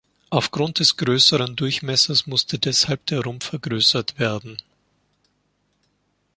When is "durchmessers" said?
1.55-2.25